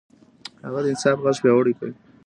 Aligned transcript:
هغه 0.65 0.79
د 0.81 0.85
انصاف 0.93 1.17
غږ 1.25 1.37
پياوړی 1.43 1.73
کړ. 1.79 1.89